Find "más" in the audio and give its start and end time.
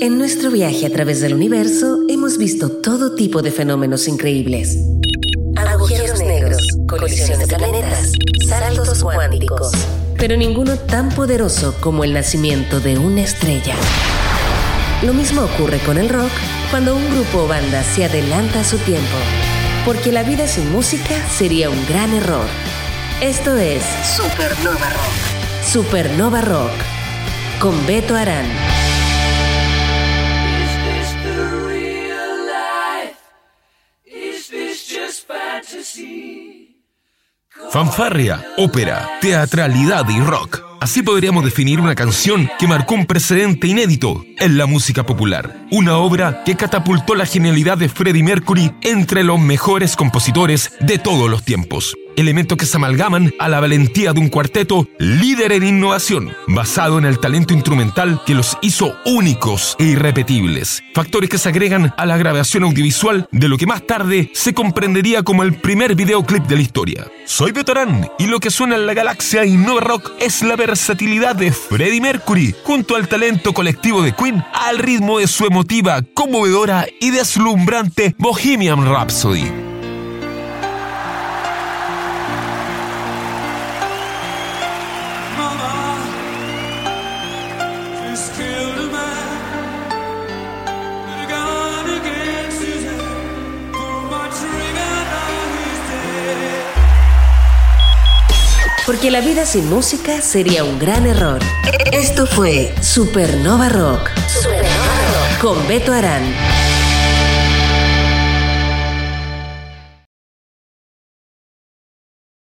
63.66-63.86